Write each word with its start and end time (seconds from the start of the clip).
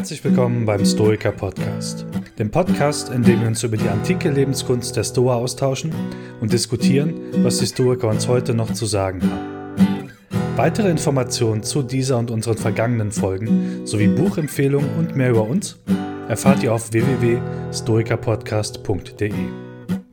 Herzlich 0.00 0.24
willkommen 0.24 0.64
beim 0.64 0.86
Stoiker 0.86 1.30
Podcast, 1.30 2.06
dem 2.38 2.50
Podcast, 2.50 3.10
in 3.10 3.22
dem 3.22 3.42
wir 3.42 3.48
uns 3.48 3.62
über 3.62 3.76
die 3.76 3.86
antike 3.86 4.30
Lebenskunst 4.30 4.96
der 4.96 5.04
Stoa 5.04 5.34
austauschen 5.34 5.92
und 6.40 6.54
diskutieren, 6.54 7.20
was 7.42 7.58
die 7.58 7.66
Stoiker 7.66 8.08
uns 8.08 8.26
heute 8.26 8.54
noch 8.54 8.72
zu 8.72 8.86
sagen 8.86 9.20
haben. 9.20 10.10
Weitere 10.56 10.88
Informationen 10.88 11.62
zu 11.62 11.82
dieser 11.82 12.16
und 12.16 12.30
unseren 12.30 12.56
vergangenen 12.56 13.12
Folgen 13.12 13.82
sowie 13.84 14.08
Buchempfehlungen 14.08 14.88
und 14.96 15.16
mehr 15.16 15.32
über 15.32 15.42
uns 15.42 15.78
erfahrt 16.30 16.62
ihr 16.62 16.72
auf 16.72 16.94
www.stoikerpodcast.de. 16.94 19.34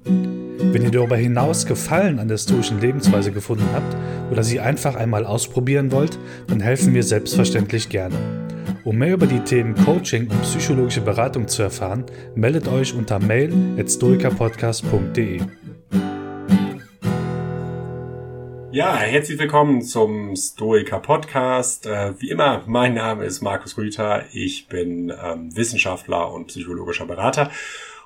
Wenn 0.03 0.83
ihr 0.83 0.91
darüber 0.91 1.15
hinaus 1.15 1.65
Gefallen 1.65 2.19
an 2.19 2.27
der 2.27 2.39
stoischen 2.39 2.81
Lebensweise 2.81 3.31
gefunden 3.31 3.69
habt 3.73 3.95
oder 4.33 4.43
sie 4.43 4.59
einfach 4.59 4.95
einmal 4.95 5.25
ausprobieren 5.25 5.93
wollt, 5.93 6.19
dann 6.47 6.59
helfen 6.59 6.93
wir 6.93 7.03
selbstverständlich 7.03 7.87
gerne. 7.87 8.46
Um 8.87 8.99
mehr 8.99 9.15
über 9.15 9.27
die 9.27 9.41
Themen 9.41 9.75
Coaching 9.75 10.29
und 10.29 10.41
psychologische 10.43 11.01
Beratung 11.01 11.45
zu 11.49 11.61
erfahren, 11.61 12.05
meldet 12.35 12.69
euch 12.69 12.93
unter 12.93 13.19
mail 13.19 13.53
at 13.77 13.91
stoikerpodcast.de. 13.91 15.41
Ja, 18.71 18.95
herzlich 18.95 19.39
willkommen 19.39 19.81
zum 19.81 20.37
Stoiker 20.37 21.01
Podcast. 21.01 21.85
Äh, 21.85 22.13
wie 22.21 22.29
immer, 22.29 22.63
mein 22.65 22.93
Name 22.93 23.25
ist 23.25 23.41
Markus 23.41 23.77
Rüther. 23.77 24.23
Ich 24.31 24.69
bin 24.69 25.11
ähm, 25.21 25.53
Wissenschaftler 25.53 26.31
und 26.31 26.47
psychologischer 26.47 27.07
Berater. 27.07 27.51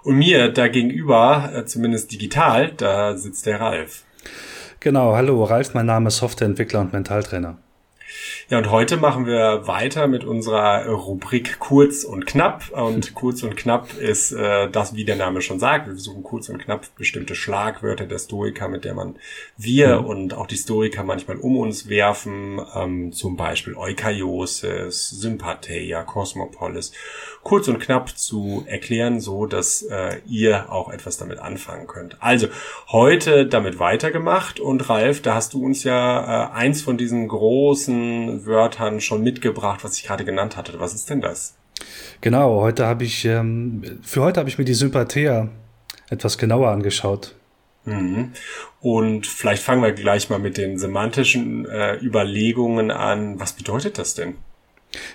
Und 0.02 0.16
mir 0.16 0.52
da 0.52 0.68
gegenüber, 0.68 1.52
äh, 1.58 1.66
zumindest 1.66 2.12
digital, 2.12 2.72
da 2.76 3.16
sitzt 3.16 3.46
der 3.46 3.62
Ralf. 3.62 4.04
Genau, 4.80 5.14
hallo, 5.14 5.44
Ralf, 5.44 5.76
mein 5.76 5.86
Name 5.86 6.08
ist 6.08 6.18
Softwareentwickler 6.18 6.80
und 6.80 6.92
Mentaltrainer. 6.92 7.60
Ja, 8.50 8.58
und 8.58 8.70
heute 8.70 8.98
machen 8.98 9.26
wir 9.26 9.66
weiter 9.66 10.08
mit 10.08 10.26
unserer 10.26 10.86
Rubrik 10.88 11.60
Kurz 11.60 12.04
und 12.04 12.26
Knapp. 12.26 12.70
Und 12.72 13.14
kurz 13.16 13.44
und 13.44 13.56
knapp 13.56 13.94
ist 13.98 14.34
äh, 14.34 14.70
das, 14.70 14.94
wie 14.94 15.06
der 15.06 15.16
Name 15.16 15.42
schon 15.42 15.60
sagt. 15.60 15.88
Wir 15.88 15.94
versuchen 15.94 16.24
kurz 16.24 16.50
und 16.50 16.58
knapp 16.58 16.94
bestimmte 16.96 17.34
Schlagwörter 17.34 18.06
der 18.06 18.20
Stoiker, 18.20 18.68
mit 18.68 18.84
der 18.84 18.94
man 18.94 19.16
wir 19.58 20.02
mhm. 20.02 20.06
und 20.06 20.34
auch 20.34 20.48
die 20.48 20.58
Stoiker 20.58 21.04
manchmal 21.04 21.38
um 21.38 21.58
uns 21.58 21.88
werfen. 21.88 22.60
Ähm, 22.76 23.14
zum 23.14 23.38
Beispiel 23.38 23.76
Eukaiosis, 23.76 25.10
Sympatheia, 25.10 26.04
Cosmopolis. 26.04 26.92
Kurz 27.44 27.68
und 27.68 27.80
knapp 27.80 28.18
zu 28.18 28.66
erklären, 28.68 29.20
so 29.20 29.46
dass 29.46 29.82
äh, 29.84 30.20
ihr 30.28 30.72
auch 30.72 30.90
etwas 30.92 31.18
damit 31.18 31.40
anfangen 31.40 31.88
könnt. 31.88 32.18
Also, 32.20 32.48
heute 32.90 33.46
damit 33.46 33.80
weitergemacht. 33.80 34.60
Und 34.60 34.90
Ralf, 34.90 35.22
da 35.22 35.36
hast 35.36 35.54
du 35.54 35.64
uns 35.64 35.84
ja 35.84 36.50
äh, 36.50 36.54
eins 36.54 36.82
von 36.82 36.98
diesen 36.98 37.28
großen 37.28 38.01
Wörtern 38.46 39.02
schon 39.02 39.24
mitgebracht, 39.24 39.84
was 39.84 39.98
ich 39.98 40.04
gerade 40.06 40.26
genannt 40.26 40.58
hatte. 40.58 40.80
Was 40.80 40.94
ist 40.94 41.10
denn 41.10 41.22
das? 41.22 41.56
Genau, 42.22 42.62
heute 42.62 42.86
habe 42.86 43.04
ich, 43.04 43.26
ähm, 43.26 44.00
für 44.02 44.22
heute 44.22 44.40
habe 44.40 44.50
ich 44.50 44.58
mir 44.58 44.66
die 44.66 44.74
Sympathia 44.74 45.50
etwas 46.10 46.38
genauer 46.38 46.70
angeschaut. 46.70 47.36
Mhm. 47.86 48.34
Und 48.80 49.26
vielleicht 49.26 49.64
fangen 49.64 49.82
wir 49.82 49.92
gleich 49.94 50.30
mal 50.30 50.40
mit 50.40 50.58
den 50.58 50.78
semantischen 50.78 51.66
äh, 51.66 51.96
Überlegungen 51.96 52.92
an. 52.92 53.40
Was 53.40 53.54
bedeutet 53.54 53.98
das 53.98 54.14
denn? 54.14 54.36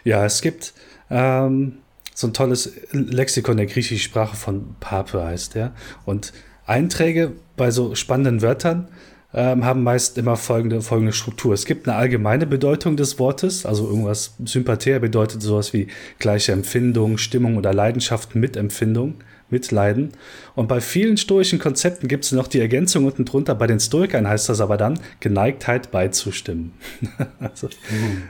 Ja, 0.04 0.24
es 0.24 0.40
gibt 0.40 0.74
ähm, 1.10 1.78
so 2.14 2.26
ein 2.26 2.32
tolles 2.32 2.72
Lexikon 2.92 3.56
der 3.56 3.66
griechischen 3.66 3.98
Sprache 3.98 4.36
von 4.36 4.74
Pape 4.80 5.22
heißt 5.22 5.54
der. 5.54 5.72
Und 6.04 6.32
Einträge 6.66 7.32
bei 7.56 7.70
so 7.70 7.94
spannenden 7.94 8.42
Wörtern 8.42 8.88
ähm, 9.36 9.64
haben 9.64 9.82
meist 9.82 10.16
immer 10.16 10.36
folgende, 10.36 10.80
folgende 10.80 11.12
Struktur. 11.12 11.52
Es 11.52 11.66
gibt 11.66 11.86
eine 11.86 11.96
allgemeine 11.96 12.46
Bedeutung 12.46 12.96
des 12.96 13.18
Wortes, 13.18 13.66
also 13.66 13.86
irgendwas 13.86 14.34
Sympathia 14.44 14.98
bedeutet 14.98 15.42
sowas 15.42 15.74
wie 15.74 15.88
gleiche 16.18 16.52
Empfindung, 16.52 17.18
Stimmung 17.18 17.58
oder 17.58 17.74
Leidenschaft 17.74 18.34
mit 18.34 18.56
Empfindung, 18.56 19.16
Mitleiden. 19.50 20.12
Und 20.54 20.68
bei 20.68 20.80
vielen 20.80 21.18
stoischen 21.18 21.58
Konzepten 21.58 22.08
gibt 22.08 22.24
es 22.24 22.32
noch 22.32 22.48
die 22.48 22.60
Ergänzung 22.60 23.04
unten 23.04 23.26
drunter. 23.26 23.54
Bei 23.54 23.66
den 23.66 23.78
Stoikern 23.78 24.26
heißt 24.26 24.48
das 24.48 24.60
aber 24.60 24.78
dann 24.78 24.98
Geneigtheit 25.20 25.90
beizustimmen. 25.90 26.72
also, 27.38 27.68
mhm. 27.90 28.22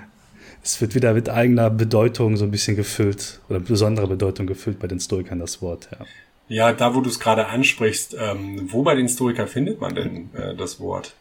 Es 0.62 0.80
wird 0.80 0.96
wieder 0.96 1.14
mit 1.14 1.28
eigener 1.28 1.70
Bedeutung 1.70 2.36
so 2.36 2.44
ein 2.44 2.50
bisschen 2.50 2.74
gefüllt 2.74 3.40
oder 3.48 3.60
besonderer 3.60 4.08
Bedeutung 4.08 4.48
gefüllt 4.48 4.80
bei 4.80 4.88
den 4.88 4.98
Stoikern 4.98 5.38
das 5.38 5.62
Wort, 5.62 5.88
ja. 5.92 6.04
Ja, 6.48 6.72
da 6.72 6.94
wo 6.94 7.00
du 7.00 7.10
es 7.10 7.18
gerade 7.18 7.46
ansprichst, 7.46 8.16
ähm, 8.18 8.68
wo 8.72 8.82
bei 8.82 8.94
den 8.94 9.08
Stoikern 9.08 9.48
findet 9.48 9.80
man 9.80 9.94
denn 9.94 10.30
äh, 10.34 10.54
das 10.54 10.78
Wort? 10.78 11.14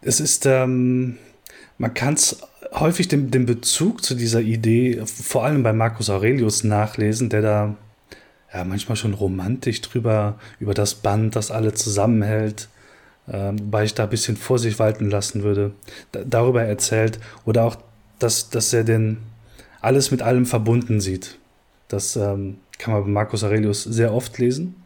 Es 0.00 0.20
ist, 0.20 0.46
ähm, 0.46 1.18
man 1.76 1.92
kann 1.92 2.14
es 2.14 2.40
häufig 2.72 3.08
den, 3.08 3.30
den 3.30 3.46
Bezug 3.46 4.02
zu 4.02 4.14
dieser 4.14 4.40
Idee, 4.40 5.02
vor 5.04 5.44
allem 5.44 5.62
bei 5.62 5.72
Marcus 5.72 6.08
Aurelius 6.08 6.64
nachlesen, 6.64 7.28
der 7.28 7.42
da 7.42 7.76
ja 8.52 8.64
manchmal 8.64 8.96
schon 8.96 9.14
romantisch 9.14 9.80
drüber, 9.82 10.38
über 10.58 10.74
das 10.74 10.94
Band, 10.94 11.36
das 11.36 11.50
alle 11.50 11.74
zusammenhält, 11.74 12.68
ähm, 13.30 13.58
wobei 13.60 13.84
ich 13.84 13.94
da 13.94 14.04
ein 14.04 14.10
bisschen 14.10 14.36
Vorsicht 14.36 14.78
walten 14.78 15.10
lassen 15.10 15.42
würde, 15.42 15.72
da, 16.12 16.22
darüber 16.24 16.62
erzählt. 16.62 17.20
Oder 17.44 17.64
auch, 17.64 17.76
dass, 18.18 18.50
dass 18.50 18.72
er 18.72 18.84
den 18.84 19.18
alles 19.80 20.10
mit 20.10 20.22
allem 20.22 20.46
verbunden 20.46 21.00
sieht. 21.00 21.38
Das 21.90 22.16
ähm, 22.16 22.58
kann 22.78 22.94
man 22.94 23.02
bei 23.04 23.10
Marcus 23.10 23.44
Aurelius 23.44 23.82
sehr 23.82 24.14
oft 24.14 24.38
lesen. 24.38 24.76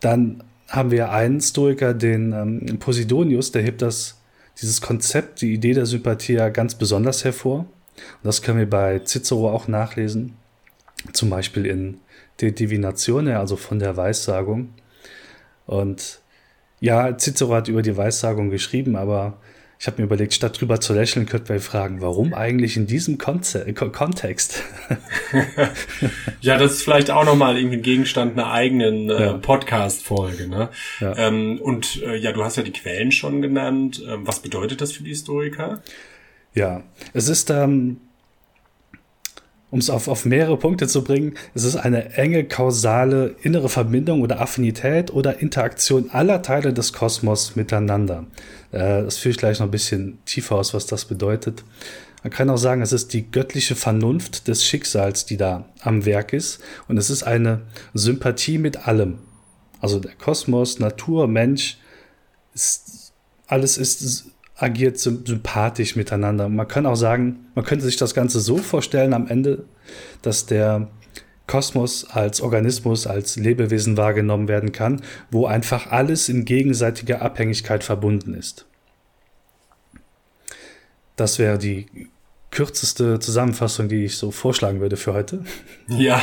Dann 0.00 0.42
haben 0.68 0.90
wir 0.90 1.10
einen 1.12 1.40
Stoiker, 1.40 1.94
den 1.94 2.32
ähm, 2.32 2.78
Posidonius, 2.78 3.52
der 3.52 3.62
hebt 3.62 3.80
das, 3.80 4.20
dieses 4.60 4.80
Konzept, 4.80 5.40
die 5.40 5.54
Idee 5.54 5.72
der 5.72 5.86
Sympathie 5.86 6.50
ganz 6.52 6.74
besonders 6.74 7.24
hervor. 7.24 7.60
Und 7.60 8.24
das 8.24 8.42
können 8.42 8.58
wir 8.58 8.68
bei 8.68 9.00
Cicero 9.04 9.50
auch 9.50 9.68
nachlesen. 9.68 10.36
Zum 11.12 11.30
Beispiel 11.30 11.64
in 11.64 11.98
De 12.40 12.50
Divinatione, 12.50 13.38
also 13.38 13.56
von 13.56 13.78
der 13.78 13.96
Weissagung. 13.96 14.70
Und 15.66 16.20
ja, 16.80 17.16
Cicero 17.16 17.54
hat 17.54 17.68
über 17.68 17.82
die 17.82 17.96
Weissagung 17.96 18.50
geschrieben, 18.50 18.96
aber 18.96 19.38
ich 19.80 19.86
habe 19.86 20.02
mir 20.02 20.04
überlegt, 20.04 20.34
statt 20.34 20.60
drüber 20.60 20.78
zu 20.78 20.92
lächeln, 20.92 21.24
könnten 21.24 21.48
wir 21.48 21.58
fragen, 21.58 22.02
warum 22.02 22.34
eigentlich 22.34 22.76
in 22.76 22.86
diesem 22.86 23.16
Konze 23.16 23.64
Kontext? 23.72 24.62
ja, 26.42 26.58
das 26.58 26.72
ist 26.72 26.82
vielleicht 26.82 27.10
auch 27.10 27.24
nochmal 27.24 27.56
irgendwie 27.56 27.78
ein 27.78 27.82
Gegenstand 27.82 28.38
einer 28.38 28.52
eigenen 28.52 29.08
äh, 29.08 29.20
ja. 29.22 29.32
Podcast-Folge. 29.38 30.48
Ne? 30.48 30.68
Ja. 31.00 31.16
Ähm, 31.16 31.58
und 31.62 32.02
äh, 32.02 32.14
ja, 32.16 32.32
du 32.32 32.44
hast 32.44 32.58
ja 32.58 32.62
die 32.62 32.72
Quellen 32.72 33.10
schon 33.10 33.40
genannt. 33.40 34.02
Ähm, 34.06 34.26
was 34.26 34.40
bedeutet 34.40 34.82
das 34.82 34.92
für 34.92 35.02
die 35.02 35.10
Historiker? 35.10 35.80
Ja, 36.54 36.82
es 37.14 37.30
ist 37.30 37.48
ähm, 37.48 38.02
um 39.70 39.78
es 39.78 39.90
auf, 39.90 40.08
auf 40.08 40.24
mehrere 40.24 40.56
Punkte 40.56 40.88
zu 40.88 41.04
bringen, 41.04 41.34
es 41.54 41.64
ist 41.64 41.76
eine 41.76 42.14
enge 42.14 42.44
kausale 42.44 43.36
innere 43.42 43.68
Verbindung 43.68 44.22
oder 44.22 44.40
Affinität 44.40 45.12
oder 45.12 45.40
Interaktion 45.40 46.10
aller 46.10 46.42
Teile 46.42 46.72
des 46.72 46.92
Kosmos 46.92 47.56
miteinander. 47.56 48.26
Äh, 48.72 49.02
das 49.04 49.18
führe 49.18 49.30
ich 49.32 49.38
gleich 49.38 49.60
noch 49.60 49.66
ein 49.66 49.70
bisschen 49.70 50.18
tiefer 50.24 50.56
aus, 50.56 50.74
was 50.74 50.86
das 50.86 51.04
bedeutet. 51.04 51.64
Man 52.22 52.32
kann 52.32 52.50
auch 52.50 52.58
sagen, 52.58 52.82
es 52.82 52.92
ist 52.92 53.12
die 53.12 53.30
göttliche 53.30 53.74
Vernunft 53.74 54.48
des 54.48 54.66
Schicksals, 54.66 55.24
die 55.24 55.36
da 55.36 55.64
am 55.80 56.04
Werk 56.04 56.32
ist. 56.32 56.60
Und 56.86 56.98
es 56.98 57.08
ist 57.08 57.22
eine 57.22 57.62
Sympathie 57.94 58.58
mit 58.58 58.86
allem. 58.86 59.18
Also 59.80 59.98
der 59.98 60.12
Kosmos, 60.16 60.78
Natur, 60.78 61.26
Mensch, 61.28 61.78
ist, 62.54 63.12
alles 63.46 63.78
ist 63.78 64.26
agiert 64.60 64.98
sympathisch 64.98 65.96
miteinander. 65.96 66.48
Man 66.48 66.68
kann 66.68 66.86
auch 66.86 66.96
sagen, 66.96 67.46
man 67.54 67.64
könnte 67.64 67.84
sich 67.84 67.96
das 67.96 68.14
Ganze 68.14 68.40
so 68.40 68.58
vorstellen 68.58 69.14
am 69.14 69.26
Ende, 69.26 69.64
dass 70.22 70.46
der 70.46 70.88
Kosmos 71.46 72.04
als 72.10 72.40
Organismus, 72.40 73.06
als 73.06 73.36
Lebewesen 73.36 73.96
wahrgenommen 73.96 74.48
werden 74.48 74.70
kann, 74.70 75.02
wo 75.30 75.46
einfach 75.46 75.90
alles 75.90 76.28
in 76.28 76.44
gegenseitiger 76.44 77.22
Abhängigkeit 77.22 77.82
verbunden 77.82 78.34
ist. 78.34 78.66
Das 81.16 81.38
wäre 81.38 81.58
die 81.58 81.86
kürzeste 82.50 83.20
Zusammenfassung, 83.20 83.88
die 83.88 84.04
ich 84.04 84.16
so 84.16 84.30
vorschlagen 84.30 84.80
würde 84.80 84.96
für 84.96 85.14
heute. 85.14 85.44
Ja, 85.86 86.22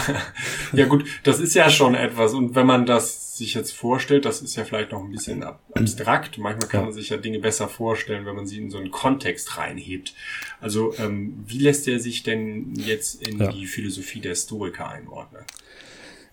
ja 0.74 0.86
gut, 0.86 1.06
das 1.24 1.40
ist 1.40 1.56
ja 1.56 1.70
schon 1.70 1.96
etwas. 1.96 2.34
Und 2.34 2.56
wenn 2.56 2.68
man 2.68 2.86
das 2.86 3.38
sich 3.38 3.54
jetzt 3.54 3.72
vorstellt, 3.72 4.26
das 4.26 4.42
ist 4.42 4.56
ja 4.56 4.66
vielleicht 4.66 4.92
noch 4.92 5.04
ein 5.04 5.12
bisschen 5.12 5.44
abstrakt. 5.44 6.38
Manchmal 6.38 6.68
kann 6.68 6.86
man 6.86 6.94
sich 6.94 7.10
ja 7.10 7.18
Dinge 7.18 7.40
besser 7.40 7.68
vorstellen, 7.68 8.26
wenn 8.26 8.36
man 8.36 8.48
sie 8.48 8.58
in 8.58 8.70
so 8.70 8.78
einen 8.78 8.92
Kontext 8.92 9.58
reinhebt. 9.58 10.14
Also 10.60 10.94
ähm, 10.98 11.44
wie 11.46 11.60
lässt 11.60 11.88
er 11.88 12.00
sich 12.00 12.24
denn 12.24 12.74
jetzt 12.76 13.26
in 13.26 13.40
ja. 13.40 13.52
die 13.52 13.66
Philosophie 13.66 14.20
der 14.20 14.36
Stoiker 14.36 14.90
einordnen? 14.90 15.44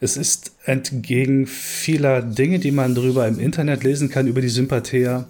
Es 0.00 0.16
ist 0.16 0.56
entgegen 0.64 1.46
vieler 1.46 2.20
Dinge, 2.20 2.58
die 2.58 2.72
man 2.72 2.94
darüber 2.94 3.28
im 3.28 3.38
Internet 3.38 3.84
lesen 3.84 4.10
kann, 4.10 4.26
über 4.26 4.40
die 4.40 4.48
Sympathia, 4.48 5.28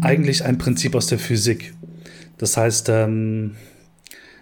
eigentlich 0.00 0.44
ein 0.44 0.58
Prinzip 0.58 0.94
aus 0.94 1.06
der 1.06 1.18
Physik. 1.18 1.74
Das 2.38 2.56
heißt, 2.56 2.88
ähm, 2.88 3.56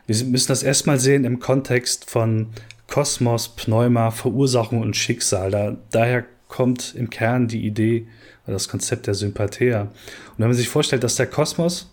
wir 0.07 0.25
müssen 0.25 0.49
das 0.49 0.63
erstmal 0.63 0.99
sehen 0.99 1.25
im 1.25 1.39
Kontext 1.39 2.11
von 2.11 2.49
Kosmos, 2.89 3.51
Pneuma, 3.51 4.11
Verursachung 4.11 4.81
und 4.81 4.97
Schicksal. 4.97 5.51
Da, 5.51 5.77
daher 5.91 6.25
kommt 6.49 6.95
im 6.95 7.09
Kern 7.09 7.49
die 7.49 7.65
Idee 7.65 8.07
oder 8.45 8.55
das 8.55 8.69
Konzept 8.69 9.07
der 9.07 9.15
Sympathia. 9.15 9.83
Und 9.83 10.39
wenn 10.39 10.49
man 10.49 10.57
sich 10.57 10.69
vorstellt, 10.69 11.05
dass 11.05 11.17
der 11.17 11.27
Kosmos 11.27 11.91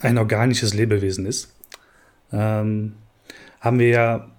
ein 0.00 0.18
organisches 0.18 0.74
Lebewesen 0.74 1.26
ist, 1.26 1.54
ähm, 2.32 2.94
haben 3.60 3.78
wir 3.78 3.88
ja 3.88 4.30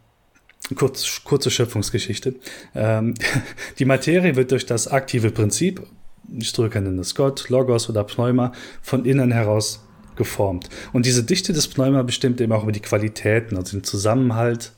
kurz, 0.75 1.21
kurze 1.23 1.51
Schöpfungsgeschichte. 1.51 2.35
Ähm, 2.75 3.13
die 3.79 3.85
Materie 3.85 4.35
wird 4.35 4.51
durch 4.51 4.65
das 4.65 4.87
aktive 4.87 5.31
Prinzip, 5.31 5.85
Historiker 6.31 6.81
nennen 6.81 6.99
es 6.99 7.15
Gott, 7.15 7.49
Logos 7.49 7.89
oder 7.89 8.03
Pneuma, 8.03 8.51
von 8.81 9.05
innen 9.05 9.31
heraus 9.31 9.83
geformt. 10.19 10.69
Und 10.93 11.07
diese 11.07 11.23
Dichte 11.23 11.53
des 11.53 11.67
Pneuma 11.67 12.03
bestimmt 12.03 12.39
eben 12.39 12.51
auch 12.51 12.61
über 12.61 12.71
die 12.71 12.81
Qualitäten, 12.81 13.57
also 13.57 13.77
den 13.77 13.83
Zusammenhalt 13.83 14.73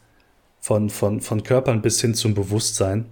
von, 0.62 0.90
von, 0.90 1.20
von 1.20 1.44
Körpern 1.44 1.82
bis 1.82 2.00
hin 2.00 2.14
zum 2.14 2.34
Bewusstsein. 2.34 3.08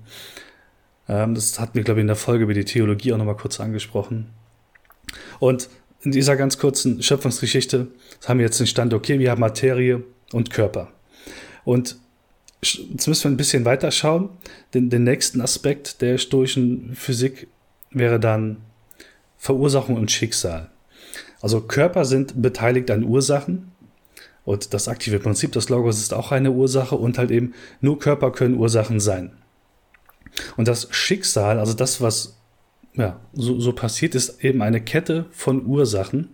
Ähm, 1.09 1.35
das 1.35 1.59
hatten 1.59 1.73
wir, 1.73 1.83
glaube 1.83 1.99
ich, 1.99 2.03
in 2.03 2.07
der 2.07 2.15
Folge 2.15 2.45
über 2.45 2.53
die 2.53 2.63
Theologie 2.63 3.11
auch 3.11 3.17
nochmal 3.17 3.35
kurz 3.35 3.59
angesprochen. 3.59 4.29
Und 5.39 5.67
in 6.01 6.11
dieser 6.11 6.37
ganz 6.37 6.57
kurzen 6.59 7.03
Schöpfungsgeschichte 7.03 7.87
haben 8.25 8.39
wir 8.39 8.45
jetzt 8.45 8.59
den 8.59 8.67
Stand, 8.67 8.93
okay, 8.93 9.19
wir 9.19 9.31
haben 9.31 9.41
Materie 9.41 10.03
und 10.31 10.51
Körper. 10.51 10.91
Und 11.65 11.97
jetzt 12.61 13.07
müssen 13.07 13.23
wir 13.23 13.31
ein 13.31 13.37
bisschen 13.37 13.65
weiter 13.65 13.91
schauen. 13.91 14.29
Den, 14.73 14.89
den 14.89 15.03
nächsten 15.03 15.41
Aspekt 15.41 16.01
der 16.01 16.19
stoischen 16.19 16.95
Physik 16.95 17.47
wäre 17.89 18.19
dann 18.19 18.57
Verursachung 19.37 19.97
und 19.97 20.11
Schicksal. 20.11 20.69
Also 21.41 21.61
Körper 21.61 22.05
sind 22.05 22.41
beteiligt 22.41 22.91
an 22.91 23.03
Ursachen 23.03 23.71
und 24.45 24.73
das 24.73 24.87
aktive 24.87 25.19
Prinzip 25.19 25.51
des 25.51 25.69
Logos 25.69 25.99
ist 25.99 26.13
auch 26.13 26.31
eine 26.31 26.51
Ursache 26.51 26.95
und 26.95 27.17
halt 27.17 27.31
eben 27.31 27.53
nur 27.81 27.99
Körper 27.99 28.31
können 28.31 28.57
Ursachen 28.57 28.99
sein. 28.99 29.31
Und 30.57 30.67
das 30.67 30.87
Schicksal, 30.91 31.59
also 31.59 31.73
das, 31.73 32.01
was 32.01 32.37
ja, 32.93 33.19
so, 33.33 33.59
so 33.59 33.73
passiert, 33.73 34.15
ist 34.15 34.43
eben 34.43 34.61
eine 34.61 34.81
Kette 34.81 35.25
von 35.31 35.65
Ursachen. 35.65 36.29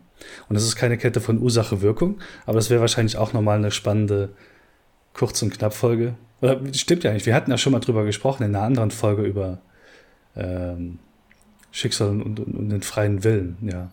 Und 0.47 0.55
es 0.55 0.63
ist 0.63 0.75
keine 0.75 0.97
Kette 0.97 1.21
von 1.21 1.39
Ursache-Wirkung, 1.39 2.19
aber 2.45 2.55
das 2.55 2.69
wäre 2.69 2.81
wahrscheinlich 2.81 3.17
auch 3.17 3.33
nochmal 3.33 3.57
eine 3.57 3.71
spannende 3.71 4.29
Kurz- 5.13 5.41
und 5.41 5.53
Knapp-Folge. 5.53 6.15
Oder 6.41 6.61
stimmt 6.73 7.03
ja 7.03 7.13
nicht, 7.13 7.25
wir 7.25 7.35
hatten 7.35 7.51
ja 7.51 7.57
schon 7.57 7.73
mal 7.73 7.79
drüber 7.79 8.05
gesprochen 8.05 8.43
in 8.43 8.55
einer 8.55 8.65
anderen 8.65 8.91
Folge 8.91 9.23
über 9.23 9.59
ähm, 10.35 10.99
Schicksal 11.71 12.09
und, 12.09 12.39
und, 12.39 12.39
und, 12.39 12.69
den 12.69 12.81
freien 12.81 13.23
Willen, 13.23 13.57
ja. 13.61 13.91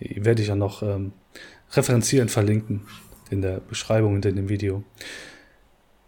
Werde 0.00 0.42
ich 0.42 0.48
ja 0.48 0.56
noch 0.56 0.82
ähm, 0.82 1.12
referenzieren, 1.72 2.28
verlinken 2.28 2.82
in 3.30 3.42
der 3.42 3.60
Beschreibung 3.60 4.14
und 4.14 4.26
in 4.26 4.36
dem 4.36 4.48
Video. 4.48 4.82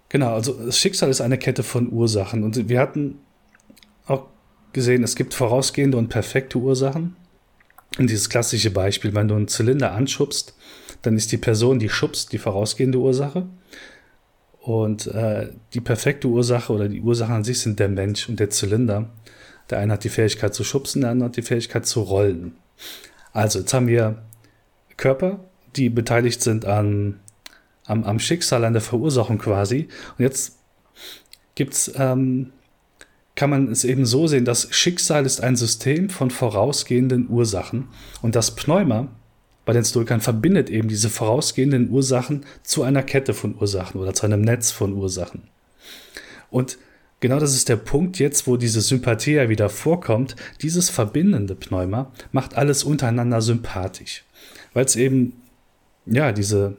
Genau, 0.08 0.34
also 0.34 0.52
das 0.52 0.78
Schicksal 0.78 1.08
ist 1.08 1.20
eine 1.20 1.38
Kette 1.38 1.62
von 1.62 1.90
Ursachen. 1.90 2.42
Und 2.42 2.68
wir 2.68 2.80
hatten 2.80 3.18
auch 4.06 4.26
gesehen, 4.72 5.02
es 5.04 5.16
gibt 5.16 5.34
vorausgehende 5.34 5.96
und 5.96 6.08
perfekte 6.08 6.58
Ursachen. 6.58 7.16
Und 7.98 8.10
dieses 8.10 8.28
klassische 8.28 8.70
Beispiel, 8.70 9.14
wenn 9.14 9.28
du 9.28 9.34
einen 9.34 9.48
Zylinder 9.48 9.92
anschubst, 9.92 10.54
dann 11.02 11.16
ist 11.16 11.32
die 11.32 11.38
Person, 11.38 11.78
die 11.78 11.88
schubst, 11.88 12.32
die 12.32 12.38
vorausgehende 12.38 12.98
Ursache. 12.98 13.46
Und 14.60 15.06
äh, 15.08 15.48
die 15.74 15.80
perfekte 15.80 16.28
Ursache 16.28 16.72
oder 16.72 16.88
die 16.88 17.00
Ursache 17.00 17.32
an 17.32 17.44
sich 17.44 17.60
sind 17.60 17.80
der 17.80 17.88
Mensch 17.88 18.28
und 18.28 18.38
der 18.38 18.50
Zylinder. 18.50 19.10
Der 19.70 19.78
eine 19.78 19.94
hat 19.94 20.04
die 20.04 20.08
Fähigkeit 20.08 20.54
zu 20.54 20.64
schubsen, 20.64 21.02
der 21.02 21.10
andere 21.10 21.28
hat 21.28 21.36
die 21.36 21.42
Fähigkeit 21.42 21.86
zu 21.86 22.02
rollen. 22.02 22.56
Also, 23.32 23.61
jetzt 23.61 23.73
haben 23.73 23.87
wir 23.87 24.23
Körper, 24.96 25.40
die 25.76 25.88
beteiligt 25.88 26.43
sind 26.43 26.64
an, 26.64 27.20
am, 27.87 28.05
am 28.05 28.19
Schicksal, 28.19 28.64
an 28.64 28.73
der 28.73 28.82
Verursachung 28.82 29.38
quasi. 29.38 29.88
Und 30.19 30.25
jetzt 30.25 30.58
gibt's, 31.55 31.93
ähm, 31.96 32.52
kann 33.34 33.50
man 33.50 33.70
es 33.70 33.84
eben 33.84 34.05
so 34.05 34.26
sehen, 34.26 34.44
dass 34.44 34.69
Schicksal 34.75 35.25
ist 35.25 35.43
ein 35.43 35.56
System 35.56 36.11
von 36.11 36.31
vorausgehenden 36.31 37.29
Ursachen. 37.31 37.88
Und 38.20 38.34
das 38.37 38.55
Pneuma 38.55 39.08
bei 39.64 39.73
den 39.73 39.84
Stoikern 39.84 40.20
verbindet 40.20 40.70
eben 40.70 40.88
diese 40.88 41.08
vorausgehenden 41.08 41.90
Ursachen 41.90 42.44
zu 42.62 42.82
einer 42.82 43.02
Kette 43.02 43.32
von 43.32 43.55
Ursachen 43.58 44.00
oder 44.00 44.12
zu 44.12 44.26
einem 44.26 44.40
Netz 44.43 44.70
von 44.70 44.93
Ursachen. 44.93 45.44
Und 46.50 46.79
genau 47.22 47.38
das 47.38 47.54
ist 47.54 47.70
der 47.70 47.76
Punkt 47.76 48.19
jetzt, 48.19 48.46
wo 48.46 48.58
diese 48.58 48.82
Sympathie 48.82 49.32
ja 49.34 49.48
wieder 49.48 49.70
vorkommt. 49.70 50.36
Dieses 50.60 50.90
verbindende 50.90 51.54
Pneuma 51.54 52.12
macht 52.32 52.54
alles 52.54 52.84
untereinander 52.84 53.40
sympathisch, 53.40 54.24
weil 54.74 54.84
es 54.84 54.96
eben, 54.96 55.40
ja, 56.04 56.32
diese, 56.32 56.76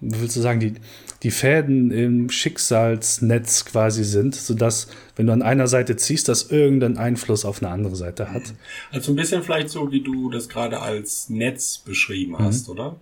wie 0.00 0.20
willst 0.22 0.36
du 0.36 0.40
sagen, 0.40 0.60
die, 0.60 0.74
die 1.22 1.30
Fäden 1.30 1.90
im 1.90 2.30
Schicksalsnetz 2.30 3.66
quasi 3.66 4.04
sind, 4.04 4.34
sodass, 4.34 4.88
wenn 5.16 5.26
du 5.26 5.32
an 5.32 5.42
einer 5.42 5.66
Seite 5.66 5.96
ziehst, 5.96 6.28
das 6.28 6.50
irgendeinen 6.50 6.96
Einfluss 6.96 7.44
auf 7.44 7.62
eine 7.62 7.70
andere 7.70 7.96
Seite 7.96 8.32
hat. 8.32 8.54
Also 8.92 9.12
ein 9.12 9.16
bisschen 9.16 9.42
vielleicht 9.42 9.68
so, 9.68 9.90
wie 9.90 10.00
du 10.00 10.30
das 10.30 10.48
gerade 10.48 10.80
als 10.80 11.28
Netz 11.28 11.78
beschrieben 11.78 12.38
hast, 12.38 12.68
mhm. 12.68 12.72
oder? 12.72 12.96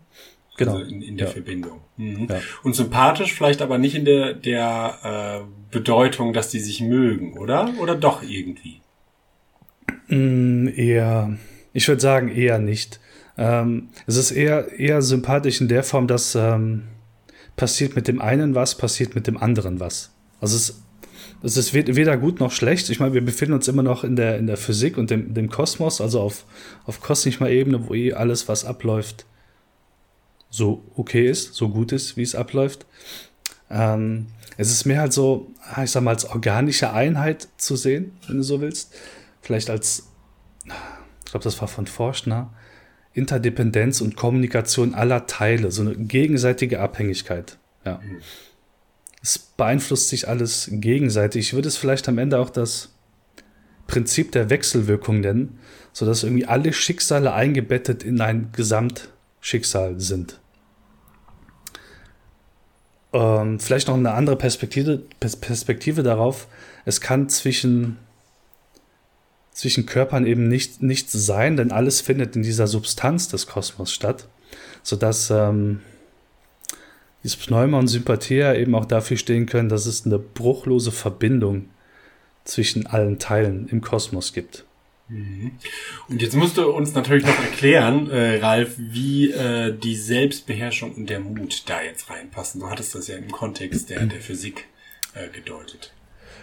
Genau. 0.60 0.76
Also 0.76 0.90
in, 0.90 1.00
in 1.00 1.16
der 1.16 1.28
ja. 1.28 1.32
Verbindung. 1.32 1.80
Mhm. 1.96 2.26
Ja. 2.28 2.40
Und 2.62 2.74
sympathisch 2.74 3.32
vielleicht 3.32 3.62
aber 3.62 3.78
nicht 3.78 3.94
in 3.94 4.04
der, 4.04 4.34
der 4.34 5.42
äh, 5.42 5.72
Bedeutung, 5.72 6.34
dass 6.34 6.50
die 6.50 6.60
sich 6.60 6.82
mögen, 6.82 7.38
oder? 7.38 7.72
Oder 7.80 7.94
doch 7.94 8.22
irgendwie? 8.22 8.82
Mm, 10.08 10.68
eher, 10.68 11.38
ich 11.72 11.88
würde 11.88 12.02
sagen, 12.02 12.28
eher 12.28 12.58
nicht. 12.58 13.00
Ähm, 13.38 13.88
es 14.06 14.16
ist 14.16 14.32
eher, 14.32 14.70
eher 14.78 15.00
sympathisch 15.00 15.62
in 15.62 15.68
der 15.68 15.82
Form, 15.82 16.06
dass 16.06 16.34
ähm, 16.34 16.82
passiert 17.56 17.96
mit 17.96 18.06
dem 18.06 18.20
einen 18.20 18.54
was, 18.54 18.76
passiert 18.76 19.14
mit 19.14 19.26
dem 19.26 19.38
anderen 19.38 19.80
was. 19.80 20.12
Also 20.42 20.56
es, 20.56 20.82
es 21.42 21.56
ist 21.56 21.72
weder 21.72 22.18
gut 22.18 22.38
noch 22.38 22.52
schlecht. 22.52 22.90
Ich 22.90 23.00
meine, 23.00 23.14
wir 23.14 23.24
befinden 23.24 23.54
uns 23.54 23.66
immer 23.66 23.82
noch 23.82 24.04
in 24.04 24.14
der, 24.14 24.36
in 24.36 24.46
der 24.46 24.58
Physik 24.58 24.98
und 24.98 25.08
dem, 25.08 25.32
dem 25.32 25.48
Kosmos, 25.48 26.02
also 26.02 26.20
auf, 26.20 26.44
auf 26.84 27.00
kosmischer 27.00 27.48
Ebene, 27.48 27.88
wo 27.88 27.94
eh 27.94 28.12
alles, 28.12 28.46
was 28.46 28.66
abläuft, 28.66 29.24
so 30.50 30.84
okay 30.96 31.28
ist, 31.28 31.54
so 31.54 31.68
gut 31.68 31.92
ist, 31.92 32.16
wie 32.16 32.22
es 32.22 32.34
abläuft. 32.34 32.86
Ähm, 33.70 34.26
es 34.56 34.70
ist 34.70 34.84
mehr 34.84 35.00
halt 35.00 35.12
so, 35.12 35.50
ah, 35.72 35.84
ich 35.84 35.90
sag 35.90 36.02
mal, 36.02 36.10
als 36.10 36.26
organische 36.26 36.92
Einheit 36.92 37.48
zu 37.56 37.76
sehen, 37.76 38.12
wenn 38.26 38.38
du 38.38 38.42
so 38.42 38.60
willst. 38.60 38.94
Vielleicht 39.40 39.70
als, 39.70 40.08
ich 40.64 41.30
glaube, 41.30 41.44
das 41.44 41.60
war 41.60 41.68
von 41.68 41.86
Forschner, 41.86 42.52
Interdependenz 43.14 44.00
und 44.00 44.16
Kommunikation 44.16 44.94
aller 44.94 45.26
Teile, 45.26 45.70
so 45.70 45.82
eine 45.82 45.96
gegenseitige 45.96 46.80
Abhängigkeit. 46.80 47.58
Ja. 47.84 47.98
Mhm. 47.98 48.18
Es 49.22 49.38
beeinflusst 49.38 50.08
sich 50.08 50.28
alles 50.28 50.68
gegenseitig. 50.72 51.48
Ich 51.48 51.54
würde 51.54 51.68
es 51.68 51.76
vielleicht 51.76 52.08
am 52.08 52.18
Ende 52.18 52.38
auch 52.38 52.50
das 52.50 52.90
Prinzip 53.86 54.32
der 54.32 54.50
Wechselwirkung 54.50 55.20
nennen, 55.20 55.58
sodass 55.92 56.22
irgendwie 56.22 56.46
alle 56.46 56.72
Schicksale 56.72 57.32
eingebettet 57.32 58.02
in 58.02 58.20
ein 58.20 58.50
Gesamtschicksal 58.52 60.00
sind. 60.00 60.39
Ähm, 63.12 63.58
vielleicht 63.58 63.88
noch 63.88 63.96
eine 63.96 64.12
andere 64.12 64.36
Perspektive, 64.36 65.02
Perspektive 65.18 66.02
darauf. 66.02 66.46
Es 66.84 67.00
kann 67.00 67.28
zwischen 67.28 67.96
zwischen 69.52 69.84
Körpern 69.84 70.26
eben 70.26 70.48
nicht, 70.48 70.82
nichts 70.82 71.12
sein, 71.12 71.56
denn 71.56 71.70
alles 71.70 72.00
findet 72.00 72.34
in 72.34 72.42
dieser 72.42 72.66
Substanz 72.66 73.28
des 73.28 73.46
Kosmos 73.46 73.92
statt, 73.92 74.26
sodass 74.82 75.30
ähm, 75.30 75.80
dieses 77.22 77.36
Pneuma 77.36 77.78
und 77.78 77.88
Sympathia 77.88 78.54
eben 78.54 78.74
auch 78.74 78.86
dafür 78.86 79.18
stehen 79.18 79.44
können, 79.44 79.68
dass 79.68 79.84
es 79.84 80.06
eine 80.06 80.18
bruchlose 80.18 80.92
Verbindung 80.92 81.68
zwischen 82.44 82.86
allen 82.86 83.18
Teilen 83.18 83.68
im 83.68 83.82
Kosmos 83.82 84.32
gibt. 84.32 84.64
Mhm. 85.10 85.52
Und 86.08 86.22
jetzt 86.22 86.36
musst 86.36 86.56
du 86.56 86.70
uns 86.70 86.94
natürlich 86.94 87.26
noch 87.26 87.38
erklären, 87.42 88.08
äh, 88.10 88.38
Ralf, 88.38 88.74
wie 88.78 89.30
äh, 89.32 89.76
die 89.76 89.96
Selbstbeherrschung 89.96 90.94
und 90.94 91.10
der 91.10 91.20
Mut 91.20 91.64
da 91.66 91.82
jetzt 91.82 92.08
reinpassen. 92.08 92.60
Du 92.60 92.70
hattest 92.70 92.94
das 92.94 93.08
ja 93.08 93.16
im 93.16 93.30
Kontext 93.30 93.90
der, 93.90 94.06
der 94.06 94.20
Physik 94.20 94.66
äh, 95.14 95.28
gedeutet. 95.28 95.92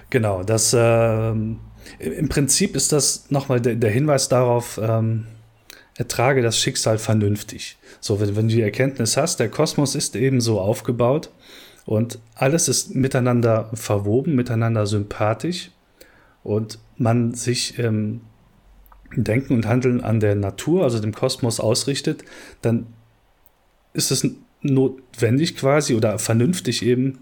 Genau, 0.09 0.43
das 0.43 0.75
ähm, 0.77 1.59
im 1.99 2.27
Prinzip 2.27 2.75
ist 2.75 2.91
das 2.91 3.31
nochmal 3.31 3.61
der, 3.61 3.75
der 3.75 3.89
Hinweis 3.89 4.27
darauf, 4.27 4.77
ähm, 4.81 5.27
ertrage 5.95 6.41
das 6.41 6.59
Schicksal 6.59 6.97
vernünftig. 6.97 7.77
So, 8.01 8.19
wenn, 8.19 8.35
wenn 8.35 8.49
du 8.49 8.55
die 8.55 8.61
Erkenntnis 8.61 9.15
hast, 9.15 9.39
der 9.39 9.49
Kosmos 9.49 9.95
ist 9.95 10.15
eben 10.17 10.41
so 10.41 10.59
aufgebaut 10.59 11.31
und 11.85 12.19
alles 12.35 12.67
ist 12.67 12.95
miteinander 12.95 13.69
verwoben, 13.73 14.35
miteinander 14.35 14.85
sympathisch 14.85 15.71
und 16.43 16.79
man 16.97 17.33
sich 17.33 17.79
ähm, 17.79 18.21
Denken 19.15 19.53
und 19.53 19.67
Handeln 19.67 20.01
an 20.01 20.19
der 20.19 20.35
Natur, 20.35 20.83
also 20.83 20.99
dem 20.99 21.13
Kosmos 21.13 21.59
ausrichtet, 21.59 22.23
dann 22.61 22.87
ist 23.93 24.11
es 24.11 24.27
notwendig 24.61 25.55
quasi 25.55 25.95
oder 25.95 26.19
vernünftig 26.19 26.83
eben, 26.83 27.19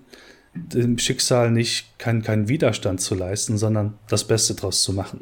dem 0.54 0.98
Schicksal 0.98 1.52
nicht 1.52 2.00
keinen 2.00 2.24
kein 2.24 2.48
Widerstand 2.48 3.02
zu 3.02 3.14
leisten, 3.14 3.58
sondern 3.58 3.96
das 4.08 4.26
Beste 4.26 4.56
draus 4.56 4.84
zu 4.84 4.94
machen. 4.94 5.22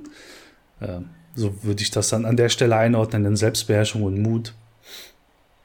Äh, 0.79 0.99
so 1.35 1.63
würde 1.63 1.81
ich 1.81 1.89
das 1.89 2.09
dann 2.09 2.25
an 2.25 2.37
der 2.37 2.49
Stelle 2.49 2.75
einordnen 2.75 3.25
in 3.25 3.35
Selbstbeherrschung 3.35 4.03
und 4.03 4.21
Mut. 4.21 4.53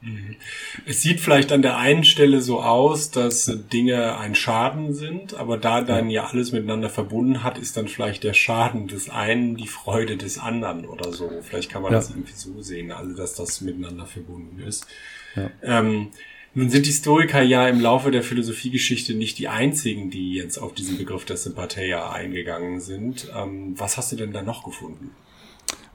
Mhm. 0.01 0.37
Es 0.85 1.01
sieht 1.01 1.19
vielleicht 1.19 1.51
an 1.51 1.61
der 1.61 1.77
einen 1.77 2.05
Stelle 2.05 2.41
so 2.41 2.61
aus, 2.61 3.11
dass 3.11 3.51
Dinge 3.71 4.17
ein 4.17 4.33
Schaden 4.33 4.93
sind, 4.93 5.33
aber 5.33 5.57
da 5.57 5.81
dann 5.81 6.09
ja 6.09 6.27
alles 6.27 6.51
miteinander 6.53 6.89
verbunden 6.89 7.43
hat, 7.43 7.57
ist 7.57 7.75
dann 7.75 7.87
vielleicht 7.87 8.23
der 8.23 8.33
Schaden 8.33 8.87
des 8.87 9.09
einen 9.09 9.57
die 9.57 9.67
Freude 9.67 10.15
des 10.15 10.37
anderen 10.37 10.85
oder 10.85 11.11
so. 11.11 11.29
Vielleicht 11.41 11.69
kann 11.69 11.81
man 11.81 11.91
ja. 11.91 11.97
das 11.97 12.11
irgendwie 12.11 12.33
so 12.33 12.61
sehen, 12.61 12.91
also 12.91 13.13
dass 13.15 13.35
das 13.35 13.59
miteinander 13.59 14.05
verbunden 14.05 14.61
ist. 14.61 14.87
Ja. 15.35 15.51
Ähm, 15.61 16.09
Nun 16.53 16.69
sind 16.69 16.85
die 16.85 16.93
Stoiker 16.93 17.41
ja 17.41 17.67
im 17.67 17.81
Laufe 17.81 18.09
der 18.09 18.23
Philosophiegeschichte 18.23 19.13
nicht 19.13 19.37
die 19.37 19.49
einzigen, 19.49 20.09
die 20.09 20.33
jetzt 20.33 20.57
auf 20.57 20.73
diesen 20.73 20.97
Begriff 20.97 21.25
der 21.25 21.37
Sympatheia 21.37 22.09
eingegangen 22.09 22.79
sind. 22.79 23.27
Ähm, 23.35 23.73
was 23.77 23.97
hast 23.97 24.13
du 24.13 24.15
denn 24.15 24.31
da 24.31 24.41
noch 24.41 24.63
gefunden? 24.63 25.11